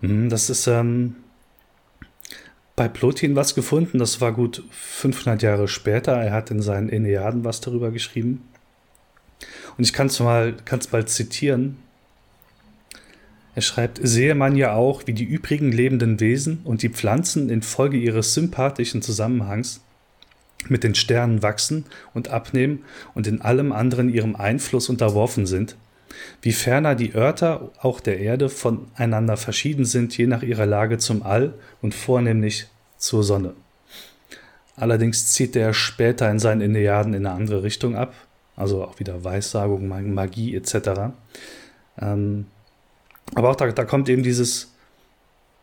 Mhm, 0.02 0.28
das 0.28 0.50
ist 0.50 0.66
ähm, 0.66 1.16
bei 2.76 2.88
Plotin 2.88 3.36
was 3.36 3.54
gefunden. 3.54 3.98
Das 3.98 4.20
war 4.20 4.32
gut 4.32 4.64
500 4.70 5.42
Jahre 5.42 5.68
später. 5.68 6.12
Er 6.12 6.32
hat 6.32 6.50
in 6.50 6.62
seinen 6.62 6.88
Enneaden 6.88 7.44
was 7.44 7.60
darüber 7.60 7.90
geschrieben. 7.90 8.42
Und 9.76 9.84
ich 9.84 9.92
kann 9.92 10.08
es 10.08 10.20
mal, 10.20 10.54
kann's 10.64 10.92
mal 10.92 11.06
zitieren. 11.06 11.76
Er 13.54 13.62
schreibt, 13.62 14.00
sehe 14.02 14.34
man 14.34 14.56
ja 14.56 14.74
auch, 14.74 15.06
wie 15.06 15.12
die 15.12 15.24
übrigen 15.24 15.70
lebenden 15.70 16.18
Wesen 16.18 16.60
und 16.64 16.82
die 16.82 16.88
Pflanzen 16.88 17.50
infolge 17.50 17.96
ihres 17.96 18.34
sympathischen 18.34 19.00
Zusammenhangs 19.00 19.80
mit 20.68 20.82
den 20.82 20.94
Sternen 20.94 21.42
wachsen 21.42 21.84
und 22.14 22.28
abnehmen 22.28 22.84
und 23.14 23.26
in 23.26 23.42
allem 23.42 23.70
anderen 23.70 24.08
ihrem 24.08 24.34
Einfluss 24.34 24.88
unterworfen 24.88 25.46
sind, 25.46 25.76
wie 26.42 26.52
ferner 26.52 26.94
die 26.94 27.14
Örter 27.14 27.70
auch 27.80 28.00
der 28.00 28.18
Erde 28.18 28.48
voneinander 28.48 29.36
verschieden 29.36 29.84
sind, 29.84 30.16
je 30.16 30.26
nach 30.26 30.42
ihrer 30.42 30.66
Lage 30.66 30.98
zum 30.98 31.22
All 31.22 31.54
und 31.82 31.94
vornehmlich 31.94 32.66
zur 32.98 33.22
Sonne. 33.22 33.54
Allerdings 34.76 35.32
zieht 35.32 35.54
er 35.56 35.72
später 35.72 36.30
in 36.30 36.38
seinen 36.38 36.60
Enneaden 36.60 37.14
in 37.14 37.26
eine 37.26 37.36
andere 37.36 37.62
Richtung 37.62 37.96
ab, 37.96 38.14
also 38.56 38.84
auch 38.84 38.98
wieder 38.98 39.22
Weissagung, 39.22 39.86
Magie 39.88 40.54
etc. 40.56 41.12
Ähm, 42.00 42.46
aber 43.34 43.50
auch 43.50 43.56
da, 43.56 43.70
da 43.70 43.84
kommt 43.84 44.08
eben 44.08 44.22
dieses, 44.22 44.72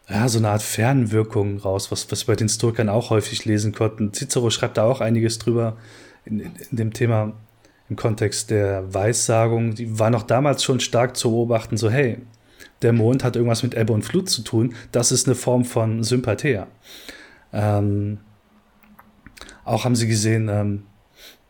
ja, 0.09 0.27
so 0.27 0.39
eine 0.39 0.49
Art 0.49 0.61
Fernwirkung 0.61 1.59
raus, 1.59 1.91
was, 1.91 2.11
was 2.11 2.27
wir 2.27 2.33
bei 2.33 2.37
den 2.37 2.49
Stoikern 2.49 2.89
auch 2.89 3.09
häufig 3.09 3.45
lesen 3.45 3.73
konnten. 3.73 4.13
Cicero 4.13 4.49
schreibt 4.49 4.77
da 4.77 4.83
auch 4.83 5.01
einiges 5.01 5.39
drüber 5.39 5.77
in, 6.25 6.39
in, 6.39 6.51
in 6.69 6.77
dem 6.77 6.93
Thema 6.93 7.33
im 7.91 7.97
Kontext 7.97 8.49
der 8.49 8.93
Weissagung. 8.93 9.75
Die 9.75 9.99
war 9.99 10.09
noch 10.09 10.23
damals 10.23 10.63
schon 10.63 10.79
stark 10.79 11.17
zu 11.17 11.29
beobachten, 11.29 11.75
so 11.75 11.89
hey, 11.89 12.19
der 12.81 12.93
Mond 12.93 13.23
hat 13.23 13.35
irgendwas 13.35 13.63
mit 13.63 13.75
Ebbe 13.75 13.91
und 13.91 14.03
Flut 14.03 14.29
zu 14.29 14.43
tun. 14.43 14.73
Das 14.93 15.11
ist 15.11 15.27
eine 15.27 15.35
Form 15.35 15.65
von 15.65 16.01
Sympathia. 16.01 16.67
Ähm, 17.51 18.19
auch 19.65 19.83
haben 19.83 19.95
sie 19.95 20.07
gesehen, 20.07 20.47
ähm, 20.47 20.83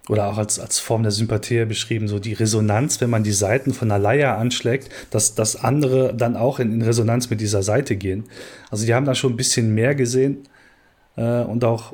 oder 0.10 0.28
auch 0.28 0.40
als, 0.40 0.60
als 0.60 0.80
Form 0.80 1.04
der 1.04 1.12
Sympathie 1.12 1.64
beschrieben, 1.66 2.08
so 2.08 2.18
die 2.18 2.34
Resonanz, 2.34 3.00
wenn 3.02 3.12
man 3.12 3.24
die 3.24 3.32
Seiten 3.32 3.72
von 3.72 3.92
einer 3.92 4.02
Leier 4.02 4.36
anschlägt, 4.36 4.90
dass, 5.12 5.36
dass 5.36 5.56
andere 5.64 6.16
dann 6.16 6.36
auch 6.36 6.58
in, 6.58 6.74
in 6.74 6.82
Resonanz 6.82 7.30
mit 7.30 7.40
dieser 7.40 7.62
Seite 7.62 7.96
gehen. 7.96 8.24
Also 8.72 8.88
die 8.88 8.96
haben 8.96 9.06
da 9.06 9.14
schon 9.14 9.34
ein 9.34 9.38
bisschen 9.38 9.76
mehr 9.76 9.94
gesehen 9.94 10.50
äh, 11.18 11.44
und 11.44 11.64
auch 11.64 11.94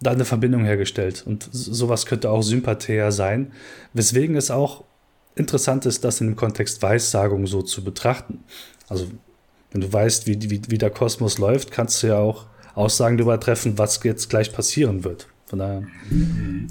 da 0.00 0.10
eine 0.10 0.24
Verbindung 0.24 0.64
hergestellt. 0.64 1.24
Und 1.26 1.48
sowas 1.50 2.06
könnte 2.06 2.30
auch 2.30 2.42
sympathia 2.42 3.10
sein, 3.10 3.52
weswegen 3.92 4.36
es 4.36 4.50
auch 4.50 4.84
interessant 5.34 5.86
ist, 5.86 6.04
das 6.04 6.20
in 6.20 6.28
dem 6.28 6.36
Kontext 6.36 6.82
Weissagung 6.82 7.46
so 7.46 7.62
zu 7.62 7.84
betrachten. 7.84 8.44
Also 8.88 9.06
wenn 9.72 9.80
du 9.80 9.92
weißt, 9.92 10.26
wie, 10.26 10.50
wie, 10.50 10.62
wie 10.68 10.78
der 10.78 10.90
Kosmos 10.90 11.38
läuft, 11.38 11.70
kannst 11.70 12.02
du 12.02 12.08
ja 12.08 12.18
auch 12.18 12.46
Aussagen 12.74 13.16
darüber 13.16 13.40
treffen, 13.40 13.78
was 13.78 14.02
jetzt 14.02 14.28
gleich 14.28 14.52
passieren 14.52 15.04
wird. 15.04 15.28
Von 15.46 15.60
daher 15.60 15.82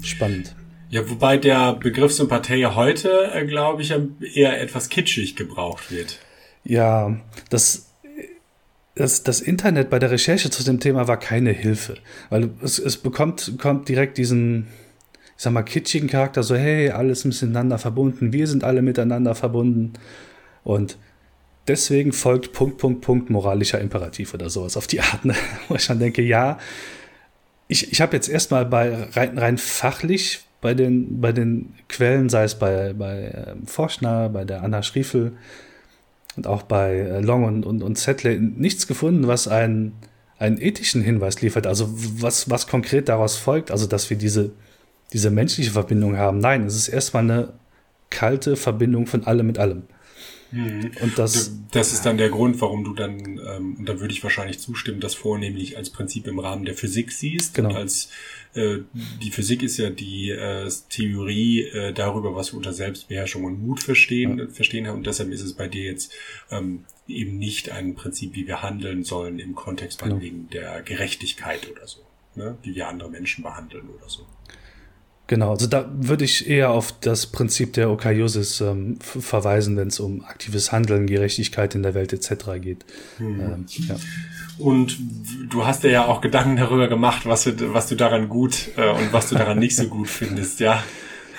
spannend. 0.02 0.54
Ja, 0.88 1.08
wobei 1.10 1.36
der 1.36 1.74
Begriff 1.74 2.12
Sympathie 2.12 2.66
heute, 2.66 3.30
äh, 3.32 3.44
glaube 3.44 3.82
ich, 3.82 3.92
eher 4.34 4.60
etwas 4.60 4.88
kitschig 4.88 5.34
gebraucht 5.34 5.90
wird. 5.90 6.18
Ja, 6.62 7.16
das, 7.50 7.85
das, 8.96 9.22
das 9.22 9.40
Internet 9.40 9.90
bei 9.90 9.98
der 9.98 10.10
Recherche 10.10 10.50
zu 10.50 10.64
dem 10.64 10.80
Thema 10.80 11.06
war 11.06 11.18
keine 11.18 11.52
Hilfe, 11.52 11.98
weil 12.30 12.50
es, 12.62 12.78
es 12.78 12.96
bekommt, 12.96 13.52
kommt 13.58 13.88
direkt 13.88 14.16
diesen, 14.16 14.68
ich 15.36 15.42
sag 15.42 15.52
mal, 15.52 15.62
kitschigen 15.62 16.08
Charakter, 16.08 16.42
so, 16.42 16.56
hey, 16.56 16.90
alles 16.90 17.24
miteinander 17.26 17.78
verbunden, 17.78 18.32
wir 18.32 18.46
sind 18.46 18.64
alle 18.64 18.80
miteinander 18.80 19.34
verbunden 19.34 19.92
und 20.64 20.96
deswegen 21.68 22.12
folgt 22.12 22.54
Punkt, 22.54 22.78
Punkt, 22.78 23.02
Punkt 23.02 23.30
moralischer 23.30 23.80
Imperativ 23.80 24.32
oder 24.32 24.48
sowas 24.48 24.78
auf 24.78 24.86
die 24.86 25.02
Art, 25.02 25.26
ne? 25.26 25.34
wo 25.68 25.74
ich 25.74 25.86
dann 25.86 25.98
denke, 25.98 26.22
ja, 26.22 26.58
ich, 27.68 27.92
ich 27.92 28.00
habe 28.00 28.16
jetzt 28.16 28.30
erstmal 28.30 28.64
bei 28.64 29.08
rein, 29.12 29.36
rein 29.36 29.58
fachlich 29.58 30.40
bei 30.62 30.72
den, 30.72 31.20
bei 31.20 31.32
den 31.32 31.74
Quellen, 31.90 32.30
sei 32.30 32.44
es 32.44 32.54
bei, 32.58 32.94
bei 32.94 33.30
ähm, 33.46 33.66
Forschner, 33.66 34.30
bei 34.30 34.46
der 34.46 34.62
Anna 34.62 34.82
Schriefel 34.82 35.32
und 36.36 36.46
auch 36.46 36.62
bei 36.62 36.96
äh, 36.96 37.20
Long 37.20 37.44
und, 37.44 37.66
und, 37.66 37.82
und 37.82 37.96
Zettle, 37.96 38.38
nichts 38.38 38.86
gefunden, 38.86 39.26
was 39.26 39.48
einen, 39.48 39.92
einen 40.38 40.60
ethischen 40.60 41.02
Hinweis 41.02 41.40
liefert. 41.40 41.66
Also 41.66 41.88
was, 41.92 42.50
was 42.50 42.66
konkret 42.66 43.08
daraus 43.08 43.36
folgt, 43.36 43.70
also 43.70 43.86
dass 43.86 44.10
wir 44.10 44.16
diese, 44.16 44.50
diese 45.12 45.30
menschliche 45.30 45.70
Verbindung 45.70 46.16
haben. 46.16 46.38
Nein, 46.38 46.66
es 46.66 46.76
ist 46.76 46.88
erstmal 46.88 47.22
eine 47.24 47.52
kalte 48.10 48.56
Verbindung 48.56 49.06
von 49.06 49.26
allem 49.26 49.46
mit 49.46 49.58
allem. 49.58 49.84
Mhm. 50.52 50.92
Und 51.00 51.18
das, 51.18 51.52
das 51.72 51.92
ist 51.92 52.06
dann 52.06 52.18
der 52.18 52.28
Grund, 52.28 52.60
warum 52.60 52.84
du 52.84 52.94
dann, 52.94 53.40
ähm, 53.46 53.76
und 53.78 53.88
da 53.88 54.00
würde 54.00 54.12
ich 54.12 54.22
wahrscheinlich 54.22 54.58
zustimmen, 54.58 55.00
das 55.00 55.14
vornehmlich 55.14 55.76
als 55.76 55.90
Prinzip 55.90 56.26
im 56.26 56.38
Rahmen 56.38 56.64
der 56.64 56.74
Physik 56.74 57.12
siehst. 57.12 57.54
Genau. 57.54 57.70
Und 57.70 57.76
als 57.76 58.10
äh, 58.54 58.78
die 59.22 59.30
Physik 59.30 59.62
ist 59.62 59.76
ja 59.76 59.90
die 59.90 60.30
äh, 60.30 60.70
Theorie 60.88 61.62
äh, 61.62 61.92
darüber, 61.92 62.34
was 62.34 62.52
wir 62.52 62.58
unter 62.58 62.72
Selbstbeherrschung 62.72 63.44
und 63.44 63.66
Mut 63.66 63.80
verstehen, 63.80 64.38
ja. 64.38 64.48
verstehen 64.48 64.86
haben. 64.86 64.98
Und 64.98 65.06
deshalb 65.06 65.30
ist 65.30 65.42
es 65.42 65.52
bei 65.52 65.68
dir 65.68 65.84
jetzt 65.84 66.12
ähm, 66.50 66.84
eben 67.08 67.38
nicht 67.38 67.70
ein 67.70 67.94
Prinzip, 67.94 68.34
wie 68.34 68.46
wir 68.46 68.62
handeln 68.62 69.04
sollen 69.04 69.38
im 69.38 69.54
Kontext 69.54 70.02
genau. 70.02 70.20
wegen 70.20 70.48
der 70.50 70.82
Gerechtigkeit 70.82 71.70
oder 71.70 71.86
so, 71.86 72.00
ne? 72.34 72.56
wie 72.62 72.74
wir 72.74 72.88
andere 72.88 73.10
Menschen 73.10 73.42
behandeln 73.42 73.88
oder 73.88 74.08
so. 74.08 74.26
Genau, 75.28 75.50
also 75.50 75.66
da 75.66 75.88
würde 75.92 76.24
ich 76.24 76.48
eher 76.48 76.70
auf 76.70 76.94
das 77.00 77.26
Prinzip 77.26 77.72
der 77.72 77.90
Okaiosis 77.90 78.60
ähm, 78.60 78.98
verweisen, 79.00 79.76
wenn 79.76 79.88
es 79.88 79.98
um 79.98 80.24
aktives 80.24 80.70
Handeln, 80.70 81.06
Gerechtigkeit 81.06 81.74
in 81.74 81.82
der 81.82 81.94
Welt 81.94 82.12
etc. 82.12 82.60
geht. 82.60 82.84
Mhm. 83.18 83.40
Ähm, 83.40 83.66
ja. 83.88 83.96
Und 84.58 84.98
du 85.50 85.66
hast 85.66 85.82
dir 85.82 85.90
ja 85.90 86.06
auch 86.06 86.20
Gedanken 86.20 86.56
darüber 86.56 86.88
gemacht, 86.88 87.26
was 87.26 87.44
du, 87.44 87.74
was 87.74 87.88
du 87.88 87.96
daran 87.96 88.28
gut 88.28 88.70
äh, 88.76 88.88
und 88.88 89.12
was 89.12 89.28
du 89.28 89.34
daran 89.34 89.58
nicht 89.58 89.76
so 89.76 89.88
gut 89.88 90.08
findest, 90.08 90.60
ja. 90.60 90.82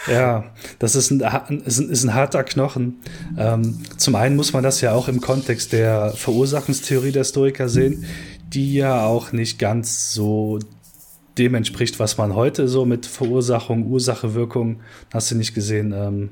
Ja, 0.05 0.45
das 0.79 0.95
ist 0.95 1.11
ein, 1.11 1.21
ist 1.65 1.79
ein, 1.79 1.89
ist 1.89 2.03
ein 2.03 2.13
harter 2.13 2.43
Knochen. 2.43 2.97
Ähm, 3.37 3.83
zum 3.97 4.15
einen 4.15 4.35
muss 4.35 4.53
man 4.53 4.63
das 4.63 4.81
ja 4.81 4.93
auch 4.93 5.07
im 5.07 5.21
Kontext 5.21 5.73
der 5.73 6.11
Verursachungstheorie 6.11 7.11
der 7.11 7.23
Stoiker 7.23 7.67
sehen, 7.67 8.05
die 8.53 8.75
ja 8.75 9.05
auch 9.05 9.31
nicht 9.31 9.59
ganz 9.59 10.13
so 10.13 10.59
dem 11.37 11.55
entspricht, 11.55 11.99
was 11.99 12.17
man 12.17 12.35
heute 12.35 12.67
so 12.67 12.85
mit 12.85 13.05
Verursachung, 13.05 13.85
Ursache, 13.87 14.33
Wirkung, 14.33 14.81
hast 15.13 15.31
du 15.31 15.35
nicht 15.35 15.53
gesehen, 15.53 15.93
ähm, 15.93 16.29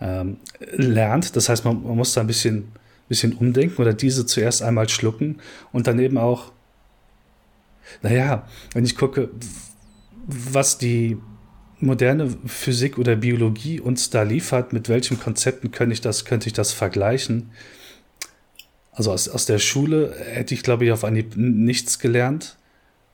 ähm, 0.00 0.36
lernt. 0.60 1.36
Das 1.36 1.48
heißt, 1.48 1.64
man, 1.64 1.82
man, 1.82 1.96
muss 1.96 2.12
da 2.12 2.20
ein 2.20 2.26
bisschen, 2.26 2.68
bisschen 3.08 3.32
umdenken 3.34 3.80
oder 3.80 3.94
diese 3.94 4.26
zuerst 4.26 4.62
einmal 4.62 4.88
schlucken 4.88 5.40
und 5.72 5.86
dann 5.86 5.98
eben 5.98 6.18
auch, 6.18 6.52
naja, 8.02 8.46
wenn 8.74 8.84
ich 8.84 8.96
gucke, 8.96 9.30
was 10.26 10.78
die 10.78 11.16
moderne 11.80 12.36
Physik 12.46 12.98
oder 12.98 13.16
Biologie 13.16 13.80
uns 13.80 14.10
da 14.10 14.22
liefert, 14.22 14.72
mit 14.72 14.88
welchen 14.88 15.18
Konzepten 15.18 15.70
könnte 15.70 15.94
ich 15.94 16.00
das, 16.00 16.24
könnte 16.24 16.48
ich 16.48 16.52
das 16.52 16.72
vergleichen? 16.72 17.50
Also 18.92 19.12
aus, 19.12 19.28
aus 19.28 19.46
der 19.46 19.58
Schule 19.58 20.14
hätte 20.18 20.54
ich, 20.54 20.62
glaube 20.62 20.84
ich, 20.84 20.92
auf 20.92 21.04
Anhieb 21.04 21.36
nichts 21.36 21.98
gelernt. 21.98 22.57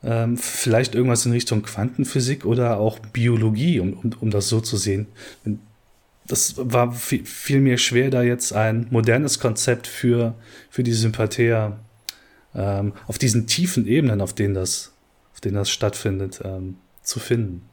Ähm, 0.05 0.37
vielleicht 0.37 0.93
irgendwas 0.93 1.25
in 1.25 1.31
Richtung 1.31 1.63
Quantenphysik 1.63 2.45
oder 2.45 2.77
auch 2.77 2.99
Biologie, 2.99 3.79
um, 3.79 3.93
um, 3.93 4.11
um 4.21 4.29
das 4.29 4.47
so 4.47 4.61
zu 4.61 4.77
sehen. 4.77 5.07
Das 6.27 6.55
war 6.57 6.91
viel, 6.91 7.25
viel 7.25 7.59
mir 7.59 7.79
schwer, 7.79 8.11
da 8.11 8.21
jetzt 8.21 8.53
ein 8.53 8.85
modernes 8.91 9.39
Konzept 9.39 9.87
für, 9.87 10.35
für 10.69 10.83
die 10.83 10.93
Sympathia 10.93 11.79
ähm, 12.53 12.93
auf 13.07 13.17
diesen 13.17 13.47
tiefen 13.47 13.87
Ebenen, 13.87 14.21
auf 14.21 14.33
denen 14.33 14.53
das, 14.53 14.93
auf 15.33 15.41
denen 15.41 15.55
das 15.55 15.71
stattfindet, 15.71 16.39
ähm, 16.43 16.77
zu 17.01 17.19
finden. 17.19 17.67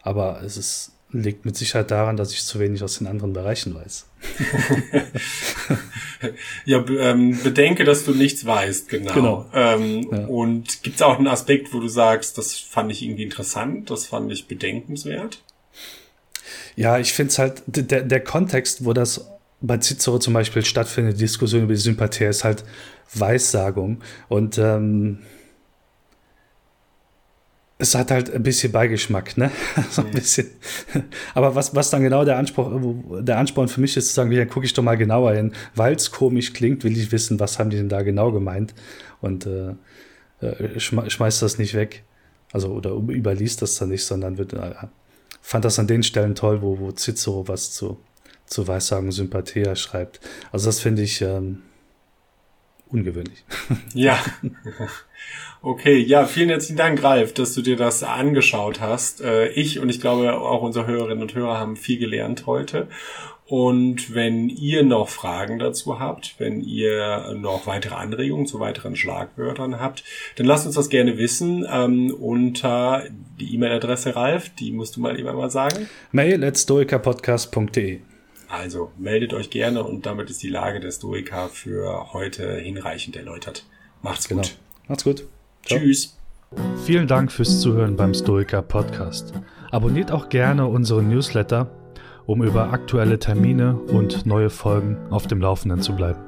Aber 0.00 0.42
es 0.42 0.56
ist 0.56 0.93
liegt 1.14 1.44
mit 1.44 1.56
Sicherheit 1.56 1.90
daran, 1.90 2.16
dass 2.16 2.32
ich 2.32 2.44
zu 2.44 2.58
wenig 2.58 2.82
aus 2.82 2.98
den 2.98 3.06
anderen 3.06 3.32
Bereichen 3.32 3.74
weiß. 3.74 4.06
ja, 6.64 6.84
ähm, 6.88 7.38
bedenke, 7.42 7.84
dass 7.84 8.04
du 8.04 8.12
nichts 8.12 8.44
weißt, 8.44 8.88
genau. 8.88 9.14
genau. 9.14 9.46
Ähm, 9.54 10.08
ja. 10.10 10.26
Und 10.26 10.82
gibt 10.82 10.96
es 10.96 11.02
auch 11.02 11.18
einen 11.18 11.28
Aspekt, 11.28 11.72
wo 11.72 11.80
du 11.80 11.88
sagst, 11.88 12.36
das 12.36 12.54
fand 12.54 12.90
ich 12.90 13.02
irgendwie 13.02 13.22
interessant, 13.22 13.90
das 13.90 14.06
fand 14.06 14.32
ich 14.32 14.48
bedenkenswert? 14.48 15.42
Ja, 16.76 16.98
ich 16.98 17.12
finde 17.12 17.30
es 17.30 17.38
halt, 17.38 17.62
der, 17.66 18.02
der 18.02 18.20
Kontext, 18.20 18.84
wo 18.84 18.92
das 18.92 19.30
bei 19.60 19.78
Cicero 19.78 20.18
zum 20.18 20.34
Beispiel 20.34 20.64
stattfindet, 20.64 21.14
die 21.14 21.24
Diskussion 21.24 21.62
über 21.62 21.74
die 21.74 21.80
Sympathie, 21.80 22.24
ist 22.24 22.44
halt 22.44 22.64
Weissagung. 23.14 24.02
Und 24.28 24.58
ähm, 24.58 25.20
es 27.76 27.94
hat 27.94 28.10
halt 28.10 28.32
ein 28.32 28.42
bisschen 28.42 28.70
Beigeschmack, 28.70 29.36
ne? 29.36 29.50
so 29.90 30.02
ein 30.02 30.10
bisschen. 30.10 30.46
Aber 31.34 31.54
was, 31.54 31.74
was 31.74 31.90
dann 31.90 32.02
genau 32.02 32.24
der 32.24 32.38
Ansporn, 32.38 33.24
der 33.24 33.38
Ansporn 33.38 33.68
für 33.68 33.80
mich 33.80 33.96
ist, 33.96 34.08
zu 34.08 34.14
sagen, 34.14 34.30
ja, 34.30 34.44
gucke 34.44 34.64
ich 34.64 34.72
doch 34.72 34.82
mal 34.82 34.96
genauer 34.96 35.34
hin. 35.34 35.52
Weil 35.74 35.94
es 35.94 36.10
komisch 36.10 36.52
klingt, 36.52 36.84
will 36.84 36.96
ich 36.96 37.10
wissen, 37.10 37.40
was 37.40 37.58
haben 37.58 37.70
die 37.70 37.76
denn 37.76 37.88
da 37.88 38.02
genau 38.02 38.30
gemeint? 38.30 38.74
Und 39.20 39.46
äh, 39.46 39.74
äh 40.40 40.78
schmeißt 40.78 41.42
das 41.42 41.58
nicht 41.58 41.74
weg. 41.74 42.04
Also, 42.52 42.68
oder 42.68 42.92
überliest 42.92 43.62
das 43.62 43.76
dann 43.76 43.88
nicht, 43.88 44.04
sondern 44.04 44.38
wird, 44.38 44.52
äh, 44.52 44.74
fand 45.42 45.64
das 45.64 45.78
an 45.80 45.88
den 45.88 46.04
Stellen 46.04 46.36
toll, 46.36 46.62
wo, 46.62 46.78
wo 46.78 46.92
Cicero 46.92 47.48
was 47.48 47.72
zu, 47.72 47.98
zu 48.46 48.68
Weissagen 48.68 49.10
Sympathia 49.10 49.74
schreibt. 49.74 50.20
Also, 50.52 50.66
das 50.66 50.78
finde 50.78 51.02
ich 51.02 51.20
ähm, 51.22 51.62
ungewöhnlich. 52.86 53.44
Ja. 53.94 54.18
Okay, 55.62 55.96
ja, 55.96 56.26
vielen 56.26 56.50
herzlichen 56.50 56.76
Dank, 56.76 57.02
Ralf, 57.02 57.32
dass 57.32 57.54
du 57.54 57.62
dir 57.62 57.76
das 57.76 58.02
angeschaut 58.02 58.82
hast. 58.82 59.22
Äh, 59.22 59.48
ich 59.48 59.78
und 59.78 59.88
ich 59.88 59.98
glaube 59.98 60.34
auch 60.34 60.60
unsere 60.60 60.86
Hörerinnen 60.86 61.22
und 61.22 61.34
Hörer 61.34 61.58
haben 61.58 61.76
viel 61.76 61.98
gelernt 61.98 62.44
heute. 62.44 62.88
Und 63.46 64.14
wenn 64.14 64.48
ihr 64.48 64.82
noch 64.82 65.08
Fragen 65.08 65.58
dazu 65.58 65.98
habt, 65.98 66.34
wenn 66.38 66.60
ihr 66.62 67.34
noch 67.34 67.66
weitere 67.66 67.94
Anregungen 67.94 68.46
zu 68.46 68.58
weiteren 68.58 68.96
Schlagwörtern 68.96 69.80
habt, 69.80 70.04
dann 70.36 70.46
lasst 70.46 70.66
uns 70.66 70.74
das 70.74 70.88
gerne 70.88 71.18
wissen 71.18 71.66
ähm, 71.70 72.12
unter 72.14 73.04
die 73.38 73.54
E-Mail-Adresse 73.54 74.16
Ralf, 74.16 74.50
die 74.50 74.72
musst 74.72 74.96
du 74.96 75.00
mal 75.00 75.18
eben 75.18 75.28
einmal 75.28 75.50
sagen. 75.50 75.88
Mail 76.12 76.42
at 76.44 76.58
stoikerpodcast.de 76.58 78.00
Also 78.48 78.90
meldet 78.98 79.32
euch 79.32 79.50
gerne 79.50 79.84
und 79.84 80.06
damit 80.06 80.30
ist 80.30 80.42
die 80.42 80.48
Lage 80.48 80.80
der 80.80 80.90
Stoiker 80.90 81.48
für 81.48 82.12
heute 82.12 82.56
hinreichend 82.56 83.16
erläutert. 83.16 83.64
Macht's 84.02 84.28
genau. 84.28 84.42
gut. 84.42 84.56
Macht's 84.88 85.04
gut. 85.04 85.24
Ciao. 85.64 85.78
Tschüss. 85.80 86.16
Vielen 86.84 87.06
Dank 87.06 87.32
fürs 87.32 87.60
Zuhören 87.60 87.96
beim 87.96 88.14
Stoiker 88.14 88.62
Podcast. 88.62 89.32
Abonniert 89.70 90.12
auch 90.12 90.28
gerne 90.28 90.66
unseren 90.66 91.08
Newsletter, 91.08 91.70
um 92.26 92.42
über 92.42 92.72
aktuelle 92.72 93.18
Termine 93.18 93.76
und 93.76 94.26
neue 94.26 94.50
Folgen 94.50 94.96
auf 95.10 95.26
dem 95.26 95.40
Laufenden 95.40 95.80
zu 95.80 95.96
bleiben. 95.96 96.20